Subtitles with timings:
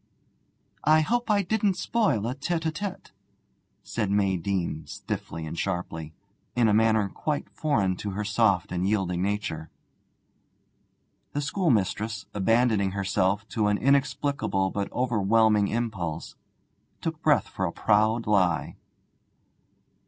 [0.83, 3.11] 'I hope I didn't spoil a tête à tête,'
[3.83, 6.11] said May Deane, stiffly and sharply,
[6.55, 9.69] in a manner quite foreign to her soft and yielding nature.
[11.33, 16.33] The schoolmistress, abandoning herself to an inexplicable but overwhelming impulse,
[16.99, 18.77] took breath for a proud lie.